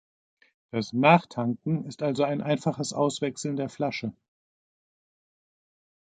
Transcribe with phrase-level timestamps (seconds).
[0.71, 4.13] Das „Nachtanken“ ist also ein einfaches Auswechseln der Flasche.